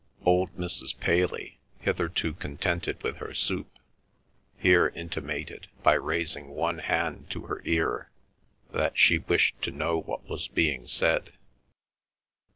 [0.25, 0.97] Old Mrs.
[0.99, 3.69] Paley, hitherto contented with her soup,
[4.57, 8.09] here intimated, by raising one hand to her ear,
[8.71, 11.33] that she wished to know what was being said.